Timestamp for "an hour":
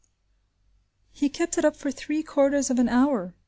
2.79-3.35